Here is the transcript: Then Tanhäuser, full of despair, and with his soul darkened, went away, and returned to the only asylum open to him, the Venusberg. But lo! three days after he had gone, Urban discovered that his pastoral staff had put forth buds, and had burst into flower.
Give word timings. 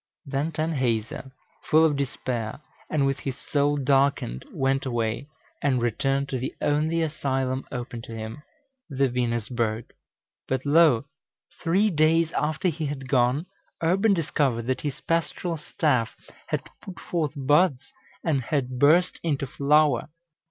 Then 0.25 0.51
Tanhäuser, 0.51 1.31
full 1.65 1.85
of 1.85 1.95
despair, 1.95 2.59
and 2.89 3.05
with 3.05 3.19
his 3.19 3.37
soul 3.37 3.77
darkened, 3.77 4.43
went 4.51 4.83
away, 4.83 5.27
and 5.61 5.79
returned 5.79 6.27
to 6.29 6.39
the 6.39 6.55
only 6.59 7.03
asylum 7.03 7.65
open 7.71 8.01
to 8.05 8.13
him, 8.15 8.41
the 8.89 9.07
Venusberg. 9.07 9.91
But 10.47 10.65
lo! 10.65 11.05
three 11.61 11.91
days 11.91 12.31
after 12.31 12.69
he 12.69 12.87
had 12.87 13.07
gone, 13.09 13.45
Urban 13.83 14.15
discovered 14.15 14.65
that 14.65 14.81
his 14.81 15.01
pastoral 15.01 15.57
staff 15.57 16.15
had 16.47 16.63
put 16.81 16.99
forth 16.99 17.33
buds, 17.35 17.83
and 18.23 18.41
had 18.45 18.79
burst 18.79 19.19
into 19.21 19.45
flower. 19.45 20.09